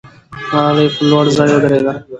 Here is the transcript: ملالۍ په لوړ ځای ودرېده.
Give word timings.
ملالۍ 0.51 0.87
په 0.95 1.01
لوړ 1.09 1.25
ځای 1.37 1.49
ودرېده. 1.53 1.93